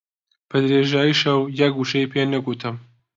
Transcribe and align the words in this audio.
بە 0.49 0.57
درێژایی 0.63 1.19
شەو 1.21 1.39
یەک 1.61 1.73
وشەی 1.79 2.11
پێ 2.11 2.21
نەگوتم. 2.33 2.75